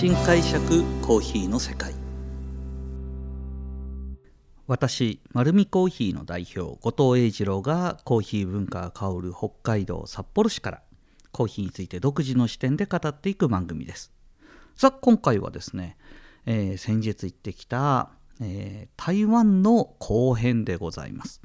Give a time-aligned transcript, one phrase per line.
[0.00, 1.92] 新解釈コーヒーの世界。
[4.66, 10.82] 私丸るコーヒーの代表後藤英二郎がコーヒー文化が香る北海道札幌市から
[11.32, 14.10] コーヒーについて独自の視点で語っていく番組です。
[14.74, 15.98] さあ今回はですね、
[16.46, 18.08] えー、先日行ってきた、
[18.40, 21.42] えー、台湾の後編でございます。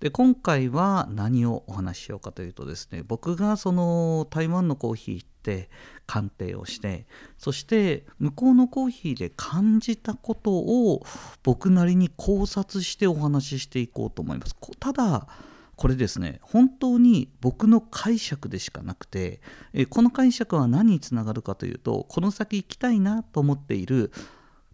[0.00, 5.68] で今回は何をお話ししようかというとですね僕がその台湾のコーヒーって
[6.06, 7.06] 鑑定をして
[7.38, 11.02] そして向こうのコーヒーで感じたことを
[11.42, 14.56] 僕なりに考察してお話ししていこうと思います。
[14.78, 15.28] ただ
[15.76, 19.40] これですね本当に僕の解釈でしかなくて
[19.88, 24.12] この解釈は何につながるかというとこの先行きたいなと思っている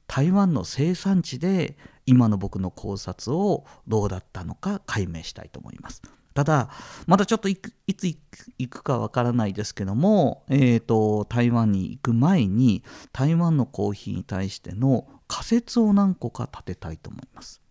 [0.09, 1.77] 台湾の生産地で
[2.07, 6.03] 今の僕の考察をどうだったのか解明したいと思います。
[6.35, 6.71] ただ、
[7.07, 17.63] まだちょっといつ行くかわからないですけども、えーと、台湾に行く前に台湾のコーヒーに対しての仮説を何個か立てたいと思います。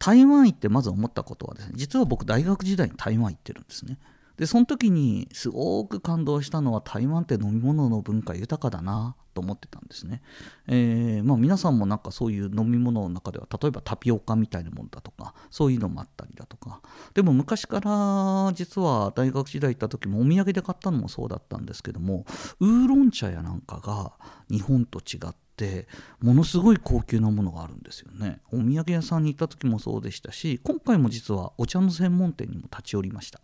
[0.00, 3.98] 台湾行ってまず思ったことはですね、実は僕大学時代に台湾行ってるんですね。
[4.40, 10.22] でその時にすごく感動したのは台湾って飲み物の文化豊かだなと思ってたんですね、
[10.66, 16.80] えー、まあ、皆さんもなんかそういう飲み物の中では例えばタピオカみたいなものだとかそういうのもあったりだとか。
[17.12, 22.24] でも昔から実は大学時代行った時もお土産で買ったのもそうだったんですけども
[22.60, 24.12] ウーロン茶やなんかが
[24.48, 25.86] 日本と違ってって
[26.20, 28.40] ものすごい高級なものがあるんですよね。
[28.50, 33.40] お土産屋さんに行った時もそうでしたし今回も実はお茶の専門店にも立ち寄りました。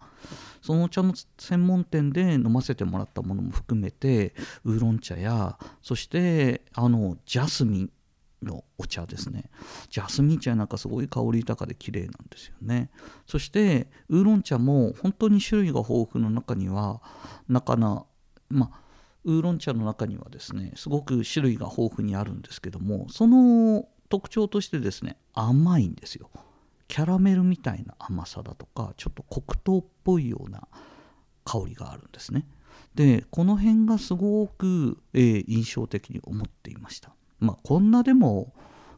[0.62, 7.90] そのお茶の専門店で飲ませてもらったものも含めてウーロン茶やそしてあのジャスミン
[8.42, 9.50] のお茶ですね。
[9.90, 12.90] ジャスミン茶なんかすごい香り豊かで綺麗なんですよね。
[13.26, 17.02] そしてウーロン茶も本当に種類が豊富の中には
[17.48, 18.04] 中な
[18.48, 18.85] まあ
[19.26, 26.30] ウーロン茶の中にはですねすごく種類が豊富にあるんですけどもその特徴としてですね甘いんですよ。
[26.88, 30.68] キャラメルみたいな甘さだとかちょっと黒糖っぽいような
[31.44, 32.46] 香りがあるんですね。
[32.94, 37.10] でこの辺がすごく、えー、印象的に思っていました。
[37.40, 38.54] まあこんなでも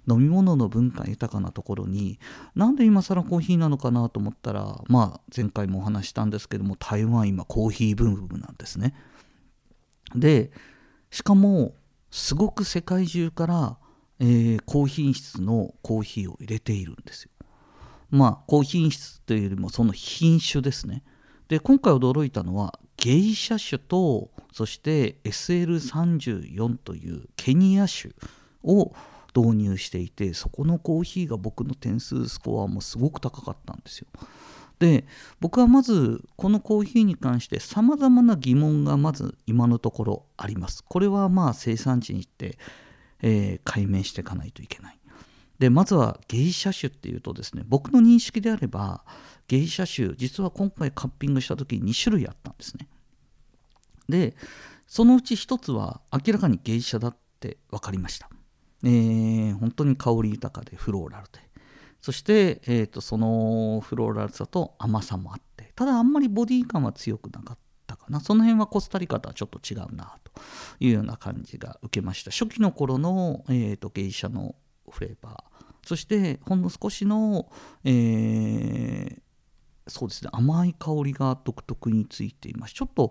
[0.07, 2.19] 飲み物の文化豊かなところに
[2.55, 8.95] なんで今更コーヒーなのかなと思ったらまあ前回もお話したんですけども台湾今コーヒーブームなんですね。
[10.15, 10.51] で
[11.11, 11.75] しかも
[12.11, 13.79] すごく世界中から、
[14.21, 17.31] えー、高品質のコーヒーを入れているんですよ。
[18.11, 21.03] まあ高品質というよりもその品種ですね。
[21.49, 28.13] で今回驚いたのはゲイシャ種とそして SL34 というケニア種
[28.63, 28.93] を
[29.35, 34.09] 導入していてそこのコーヒーが僕の点数スコアもすごく高かったんですよ。
[34.79, 35.07] で
[35.41, 40.85] 僕はまずこのコーヒーに関してさまざまな疑問がまず今のところあります。
[40.85, 42.59] これはまあ生産地に行って、
[43.21, 44.99] えー、解明していかないといけない。
[45.59, 49.05] でまずはゲイシャ種っていうとですね僕の認識であれば
[49.49, 52.89] ゲイシャ種実は今回カッピングした時に2種類あったんですね。
[54.09, 54.37] で
[54.87, 58.31] そのうち1つは明らかにゲイシャだって分かりました。
[58.85, 61.41] えー、本当に香り豊かでフローラルで
[62.01, 68.21] そして、えーと、そのフローラルさと甘さもあってただあんまりボディ感は強くなかったかな。
[68.21, 70.33] その辺はコスタリカとはちょっと違うなと
[70.81, 72.31] いうような感じが受けました。
[72.31, 74.55] 初期の頃の、えーと、芸者の
[74.91, 75.59] フレーバー。
[75.87, 77.51] そしてほんの少しの、
[77.85, 79.21] えー、
[79.87, 82.75] そうですね甘い香りが独特についています。
[82.75, 83.11] ちょっと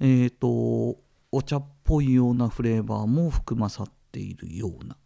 [0.00, 0.98] え、ー、と
[1.30, 4.96] お茶っぽいようなフレーバーも含まさっているような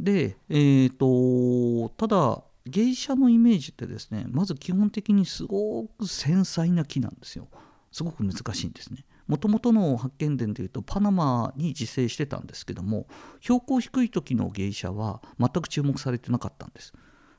[0.00, 7.48] で、えーと、ただ芸者のイメージってですねまず基本的にすごく繊細な木なんですよ。
[7.92, 9.04] すごく難しいんですね。
[9.26, 13.06] もともとの発見伝でいうとパナマに自生してたんですけども
[13.40, 16.92] 標高低い時の芸者は全く注目されてなかったんです、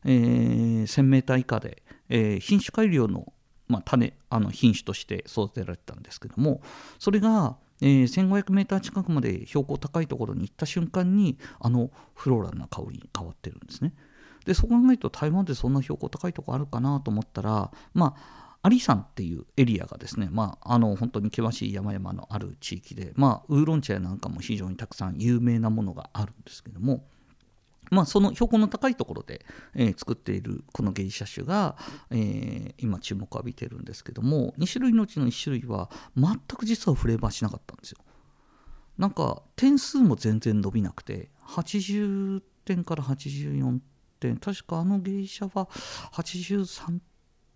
[0.06, 3.34] えー、1000メーター以下で、えー、品種改良の、
[3.68, 6.62] まあ、種あの品種として育てられてたんですけども
[6.98, 13.94] それがえー、1500m 近くまで標高高いところに行った瞬間にあのフローラルな香りに変わってるんですね。
[14.46, 27.04] でそう考えると台湾でそんな標高高いとこあるかなと思ったらまあアリ山っていうエリアがですね、まあ、あの本当に険しい山々のある地域で、まあ、ウーロン茶やなんかも非常にたくさん有名なものがあるんですけども、
[27.92, 29.46] まあ、その標高の高いところで、
[29.76, 31.76] えー、作っているこのゲイシャ種が、
[32.10, 38.00] えー、今注目を浴びてるんですけども2種類のうちの1種類は全く実はフレーバーしなかったんですよ。
[38.98, 43.80] なんか点数も全然伸びなくて80点から84
[44.20, 45.68] 点確かあの芸者は
[46.14, 47.00] 83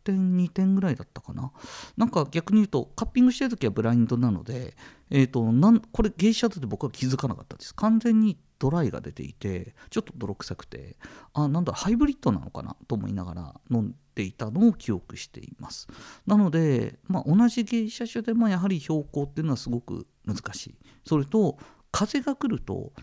[0.03, 1.51] 点2点ぐらいだったかな
[1.97, 4.75] なんか逆に言うとカッピングしてる時はブラインドなので、
[5.09, 10.97] えーと、なんこれ芸者だって僕は気づかなかったです完全にドライが出ていてちょっと泥臭くて
[11.33, 15.87] あなんだハイブリッドなのかなと思いながら飲んでいたのを記憶しています。
[16.25, 20.75] なので、まあ、同じ芸者種でもやはり標高っていうのはすごく難しい。
[21.05, 21.57] それと
[21.91, 22.93] 風が来ると、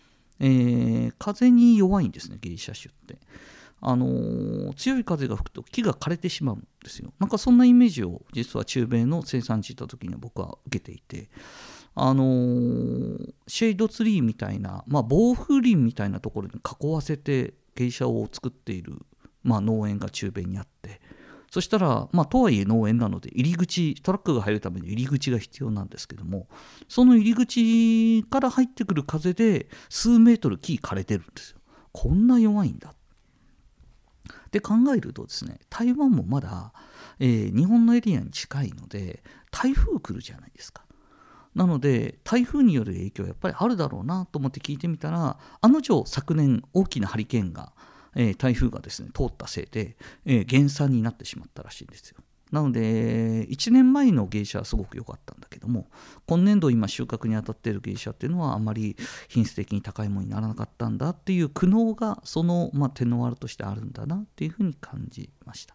[0.41, 3.19] えー、風に弱いんですね芸者種って。
[3.85, 7.13] あのー、強い風が吹くと木が枯れてしまうんですよ。
[7.19, 11.29] なんかそんなイメージを実は中米の生産地行った時には僕は受けていて、
[11.95, 18.99] あのー、シェイドツリーみたいな、まあ、防風林みたいなところに囲わせて芸者を作っている、
[19.43, 21.01] まあ、農園が中米にあって
[21.51, 26.49] そしたら、まあ、とはいえ農園なので入り口トラックが入るために入り口が必要なんですけども
[26.89, 31.59] その入り口から入ってくる風で数メートル木枯れてるんですよ。
[31.93, 32.95] こんな弱いんだ。
[34.51, 36.73] で考えるとですね台湾もまだ、
[37.19, 40.87] えー、日本のエリアに近いので台風来るじゃないですか。
[41.55, 47.73] なので台風による影響やっぱりあるだろうなと思って聞いてみたらあの女昨年大きなハリケーンが、
[48.17, 52.19] えー、台風がですね通ったせいで、えー、減産になってしまったらしいんですよ。
[52.53, 55.87] なので1年前の芸者はすごく良かったんだけども
[56.27, 58.95] 今年度今収穫に当たっている芸者っていうのはあまり
[59.29, 65.75] 品質的に高いものにならなかったんだっていう苦悩がその、まあ、手のあるとしてあるんだなっていうふうに感じました。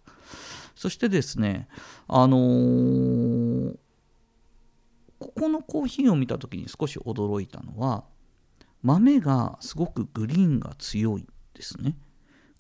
[0.76, 1.68] そしてですね
[2.08, 3.76] あのー、
[5.20, 8.04] ここのコーヒーを見た時に少し驚いたのは
[8.84, 11.98] 豆がすごくグリーンが強いですね。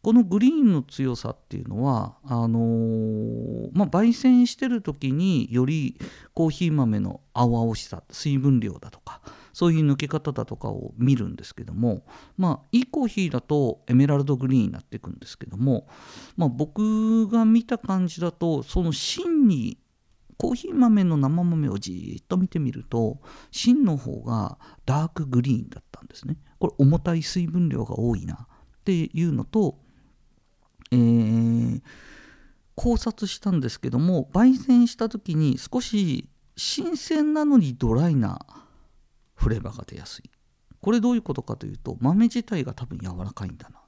[0.01, 5.99] このグリーンの強さっていうのはあのー、まあ、焙煎してる時により
[6.33, 9.21] コーヒー豆の青々しさ水分量だとか
[9.51, 12.05] そういう抜け方だとかを見るんですけども
[12.37, 15.87] まあいいコーヒーだとエメラルドグリーンになっていくんですけども、
[16.37, 19.77] まあ、僕が見た感じだとその芯に
[20.37, 23.19] コーヒー豆の生豆をじっと見てみると
[23.51, 26.37] 芯の方がダークグリーンだったんですね。
[26.59, 28.37] これ重たい水分量が多いなっ
[28.83, 29.79] ていうのと
[30.91, 31.81] えー、
[32.75, 38.39] 考察したんですけども焙煎した時に少し新鮮なのにドライな
[39.35, 40.31] フレーバーが出やすい。
[40.79, 43.81] これどういうことかというと豆自体が多分柔らかいんだな。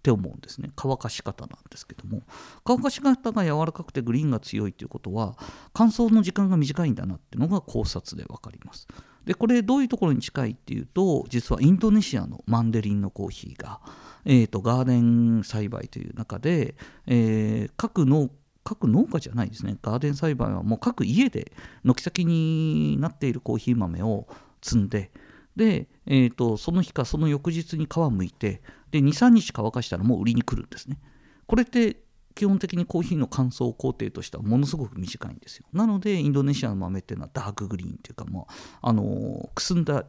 [0.00, 0.70] って思うんですね。
[0.74, 2.22] 乾かし方なんですけども。
[2.64, 5.36] 乾かし方が柔らかくてグリーンが強いということは
[5.72, 8.88] 乾燥の時間が短いんだなっていうのが考察で分かります。
[9.24, 13.80] でこれどういうところに近いっていうと実はインドネシアのマンデリンのコーヒーが
[14.24, 16.74] えーと、ガーデン栽培という中で、
[17.06, 18.30] えー、各農
[18.62, 19.76] 各農家じゃないですね。
[19.82, 21.52] ガーデン栽培はもう各家で
[21.82, 24.26] 軒先になっているコーヒー豆を
[24.60, 25.10] 摘んで
[25.56, 30.98] で、えーと、その日かその翌日に皮むいてで23日乾かしたらもう売りに来るんですね
[31.46, 32.02] これって
[32.34, 40.04] 基本的にコーヒーの乾燥工程としてはものすごく短いんですよなのでインドネシアの豆っていうのはダークグリーンっていうかもうあのくすんだ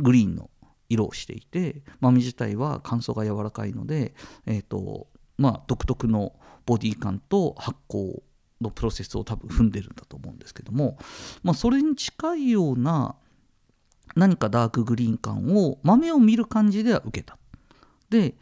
[0.00, 0.50] グリーンの
[0.88, 4.14] 色をしていて豆自体は乾燥が柔らかいので、
[4.46, 5.08] えーと
[5.38, 6.32] まあ、独特の
[6.64, 8.22] ボディ感と発酵
[8.60, 10.98] のプロセスを多分踏んでるんだと思うんですけども、
[11.42, 13.16] まあ、それに近いような
[14.14, 17.36] 何かダークグリーン感を豆を見る感じでは受けた。
[18.10, 18.34] で、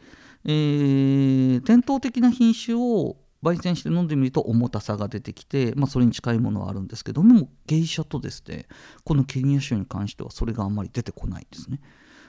[0.45, 8.65] えー、伝統的な品種を焙煎して飲んでみると重たさが出てきて、まあ、それに近いものはあるんですけども芸者とですね
[9.03, 11.79] このケニア州に関してはそれがあんまり出てこないんですね。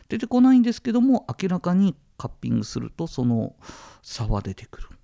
[0.08, 3.56] 出てこないんですけども明らかにカッピングするとその
[4.02, 4.96] 差は出てくるっ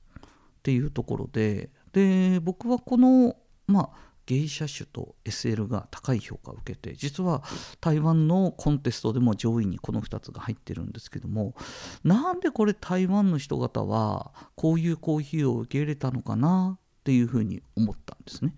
[0.63, 3.37] ていうところでで僕はこの
[3.67, 7.43] まあ芸者種と SL が高い評価を受けて実は
[7.83, 11.55] 台湾のコンテストでも上位にこの2つが入ってるんですけども
[12.03, 18.55] なんでこれ台湾の人方はこういうコーヒーを受け入れたのかなっていうふうに思ったんですね。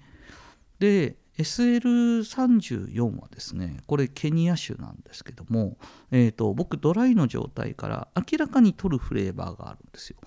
[0.78, 5.76] で SL34 はですねこれケニア種なんですけども、
[6.12, 10.18] えーと、僕ドライの状態から明らかに取るフレーバーがあるんですよ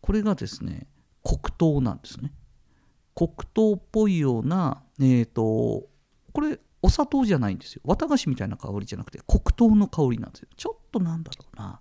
[0.00, 0.88] これがですね
[1.22, 2.32] 黒糖なんですね
[3.18, 5.88] 黒糖っぽいようなえっ、ー、と
[6.32, 7.82] これお砂糖じゃないんですよ。
[7.84, 10.48] 綿菓子みたいな香りじゃなくて黒糖の香りなんですよ。
[10.56, 11.80] ちょっとなんだろうな。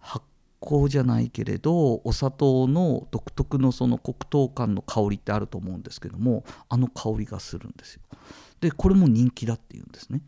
[0.00, 0.24] 発
[0.60, 8.02] 酵じゃないけれどお砂糖の独特のその黒糖感の香りってあると思うんですけどもあの香りがするんですよ。
[8.60, 10.22] でこれも人気だっていうんですね。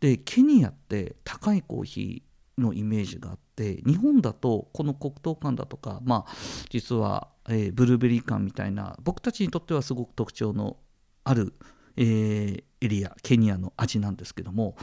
[0.00, 6.32] でケニアって高いコーヒーのイメージがあって日本だとこの黒糖感だとかまあ
[6.68, 10.76] 実は、えー、ブルーベリー感みたいな僕たちにとってはすごく特徴の
[11.24, 11.52] ある、
[11.96, 14.76] えー、エリアケニアの味なんですけども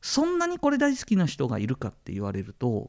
[0.00, 2.88] そんなにこれ大好きな人がいるかって言われると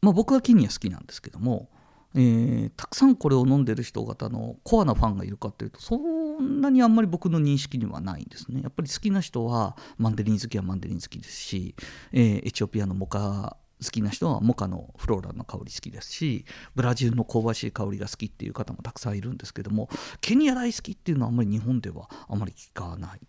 [0.00, 1.68] まあ、僕はケニア好きなんですけども
[2.14, 8.60] えー、たくさんこれを飲んでる人方のコアなファンがいるかっていうとそんなにあんまり僕の認識にはないんですね。
[8.62, 11.74] やっぱり好きな人はマンデリン好きはマンデリン好きですし、
[12.12, 19.88] えー、エチオピアのモカ好きな人はモカのフローラの香り好きですしブラジルの香ばしい香りが好きっていう方もたくさんいるんですけども
[20.20, 23.20] ケニア大好きっていうのはあんまり日本ではあまり聞かない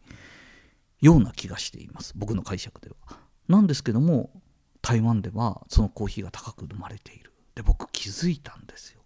[1.02, 3.18] ような気がしています僕の解釈では。
[3.48, 4.32] なんですけども
[4.82, 7.32] 台湾ではそのコーヒーが高く飲まれている。
[7.56, 9.04] で僕気づいたんですよ。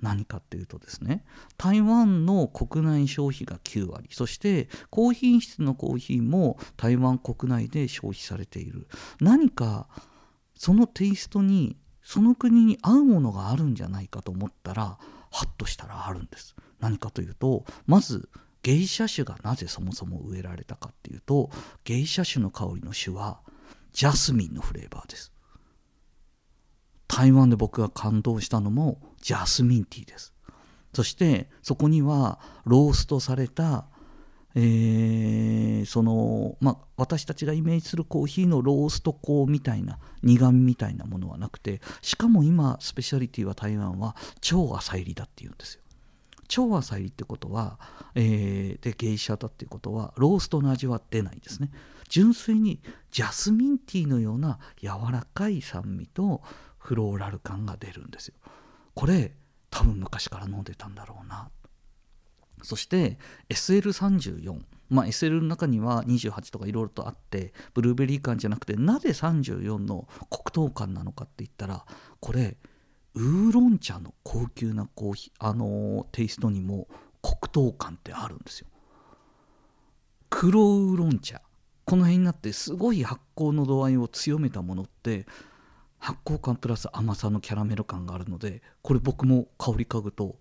[0.00, 1.24] 何かっていうとですね
[1.56, 8.86] 台湾の国内消費が9割そして高品質のコーヒーも台湾国内で消費されている
[9.20, 9.88] 何か
[10.64, 14.96] そのテイストにその国に合うものがあるんじゃないかと思ったら
[15.30, 16.56] ハッとしたらあるんです。
[16.80, 18.30] 何かというとまず
[18.62, 21.50] 芸者種がなぜそもそも植えられたかっていうと
[21.84, 23.40] 芸者種の香りの種は
[23.92, 25.34] ジャスミンのフレーバーです。
[27.08, 30.32] 台湾で僕が感動したのもジャスミンティーです。
[30.94, 33.84] そしてそこにはローストされた、
[34.56, 45.80] えー、そのまあ、私たちがイメージするコーヒーのロースト香みたいな苦味みたいなものはなくてしかも今スペシャリティは台湾は超浅入りだっていうんですよ。
[46.46, 47.78] 超浅入りってことは、
[48.14, 51.70] えー、で芸者だっていうことはローストの味は出ないですね。
[52.08, 52.80] 純粋に
[53.10, 56.42] ジャスミンティーのような柔らかい酸味と
[56.78, 58.34] フローラル感が出るんですよ。
[58.94, 59.32] これ
[59.70, 61.48] 多分昔から飲んでたんだろうな。
[61.63, 61.63] っ
[62.64, 63.18] そして
[63.48, 71.84] SL34 まあ SL の中には28とかいろいろとあってブルーベリー感じゃなくてなぜ34の黒糖感なのかって言ったら
[72.20, 72.56] これ
[73.14, 76.88] ウーロン茶の高級なコーヒーあのー、テイストにも
[77.22, 78.66] 黒糖感ってあるんですよ。
[80.28, 81.40] 黒ウーロン茶。
[81.84, 85.26] この辺になってすごい発酵の度合いを強めたものって
[85.98, 90.36] 発酵感プラス甘さのキャラメル感があるのでこれ僕も香り嗅ぐと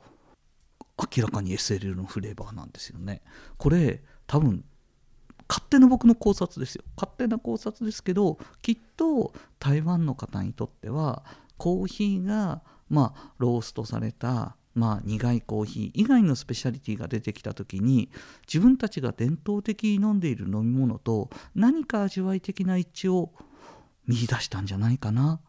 [0.97, 3.21] 明らかに SLL のフレーバーなんですよね
[3.57, 4.63] これ多分
[5.49, 11.23] 勝手な僕の考察ですよ勝手な考察ですけどきっと台湾の方にとっては
[11.57, 18.09] コーヒーがまあローストされたまあ、苦いコーヒー以外のスペシャリティが出てきた時に
[18.47, 23.33] 自分たちが伝統的に飲んでいる飲み物と何か味わい的な一致を
[24.07, 25.39] 見出したんじゃないかな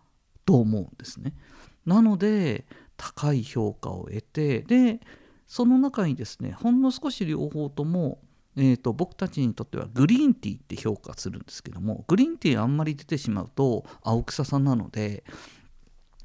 [0.44, 1.34] と思うんですね。
[1.86, 5.00] なので高い評価を得てで
[5.46, 8.18] その中にですねほんの少し両方とも
[8.56, 15.24] えーと、僕たちにとってはグリーンティーって評価するんですけどもグリーンティーあんまり出てしまうと青臭さなので、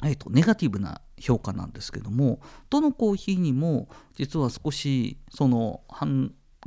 [0.05, 5.81] えーと、ネガティブな評価なんですけどもどのコーヒーにも実は少しその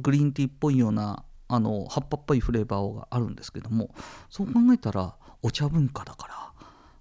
[0.00, 3.94] グリーンティーっぽいようなあの葉っぱっぽいフレーバーがあるんですけども
[4.30, 6.52] そう考えたらお茶文化だから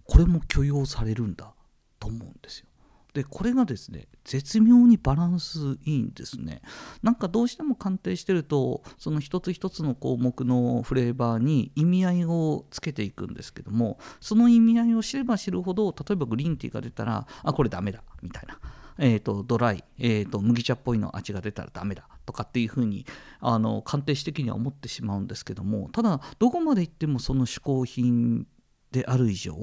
[0.03, 1.53] これも許容されるんだ
[1.99, 2.67] と思うんですよ。
[3.13, 6.61] でこれがですね絶妙にバランスいいんですね
[7.03, 18.57] なんかどうしても鑑定してるとその一つ一つの項目のフレーバーに意味合いをつけていくんですけどもその意味合いを知れば知るほど例えばグリーンティーが出たらあこれダメだみたいな。
[18.97, 23.05] えーと、ドライ、えーと、麦茶っぽいの味が出たらダメだとかっていうふうに
[23.39, 28.45] あの鑑定士的には思ってしまうんですけどもただどこまでいってもその嗜好品
[28.91, 29.55] である以上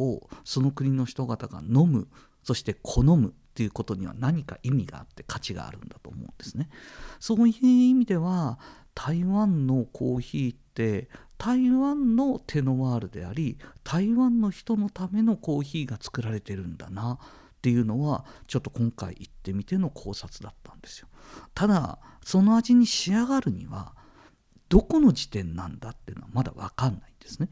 [0.45, 2.09] その国の人方が飲む
[2.43, 6.69] そして好むっていうことには何か意味があって価値があるんだと思うんですね。
[7.19, 8.61] そういう意味では
[8.95, 21.09] 台湾のコーヒーって台湾のテノワールであり台湾の人のためのコーヒーが作られてるんだなっていうのはちょっと今回行ってみての考察だったんですよ。
[21.53, 23.93] ただその味に仕上がるには
[24.69, 27.51] どこの時点なんだっていうのはまだ分かんないんですね。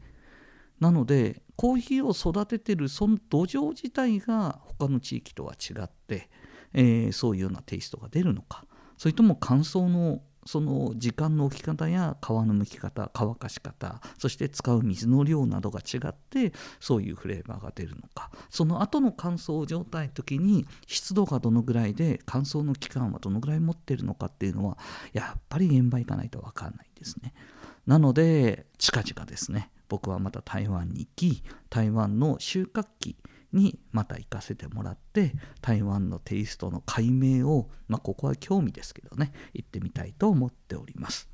[0.79, 6.29] なのでコーヒーを育ててるその土壌自体が他の地域とは違って、
[6.73, 8.63] えー、そういうようなテイストが出るのか。
[8.97, 18.31] それとも乾燥のその時間の置き方や皮の剥き方乾かし方そして使う水の量などが違ってそういうフレーバーが出るのか。
[18.49, 24.77] その後の乾燥状態の時に湿度がどのぐらいで乾燥の期間はどのぐらい持ってるのかっていうのは
[25.11, 27.33] やっぱり現場行かないと分かんないんですね。
[27.85, 29.71] なので近々ですね。
[29.89, 33.17] 僕はまた台湾に行き台湾の収穫期
[33.53, 41.29] にまた行かせてもらって台湾のテイストの解明を、まあ、ここは興味ですけどね行ってみたいと思っております。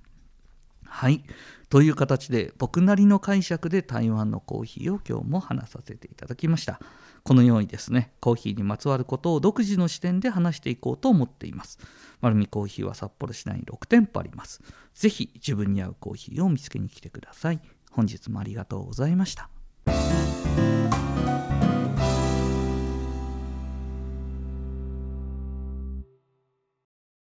[0.94, 1.24] はい。
[1.70, 6.80] という形で僕なりの解釈で台湾のコーヒーを今日も話させていただきました。
[7.24, 11.80] このようにですね、コーヒーにまつわることを独自の視点で話していこうと思っています。
[12.22, 14.62] 丸見コーヒーは札幌市内に6店舗あります。
[14.94, 17.60] ぜひ自分に合うコーヒーを見つけに来てください。
[17.94, 19.50] 本日もありがとうございました。